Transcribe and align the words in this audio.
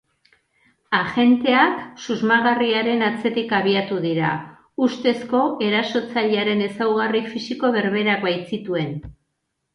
Agenteak 0.99 1.83
susmagarriaren 2.05 3.03
atzetik 3.09 3.53
abiatu 3.59 3.99
dira, 4.07 4.31
ustezko 4.87 5.43
erasotzailearen 5.69 6.65
ezaugarri 6.71 7.25
fisiko 7.37 7.73
berberak 7.79 8.27
baitzituen. 8.27 8.93